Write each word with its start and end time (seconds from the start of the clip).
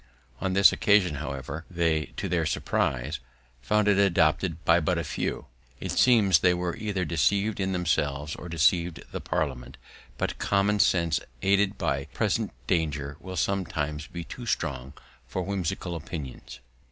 On 0.39 0.53
this 0.53 0.73
occasion, 0.73 1.17
however, 1.17 1.63
they, 1.69 2.07
to 2.17 2.27
their 2.27 2.47
surprise, 2.47 3.19
found 3.61 3.87
it 3.87 3.99
adopted 3.99 4.65
by 4.65 4.79
but 4.79 4.97
a 4.97 5.03
few. 5.03 5.45
It 5.79 5.91
seems 5.91 6.39
they 6.39 6.55
were 6.55 6.75
either 6.75 7.05
deceiv'd 7.05 7.59
in 7.59 7.71
themselves, 7.71 8.35
or 8.35 8.49
deceiv'd 8.49 9.03
the 9.11 9.21
Parliament; 9.21 9.77
but 10.17 10.39
common 10.39 10.79
sense, 10.79 11.19
aided 11.43 11.77
by 11.77 12.05
present 12.15 12.51
danger, 12.65 13.15
will 13.19 13.37
sometimes 13.37 14.07
be 14.07 14.23
too 14.23 14.47
strong 14.47 14.93
for 15.27 15.43
whimsical 15.43 15.95
opinions. 15.95 16.61